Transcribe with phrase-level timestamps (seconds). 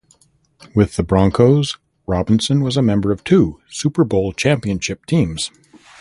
[0.73, 5.51] With the Broncos, Robinson was a member of two Super Bowl championship teams.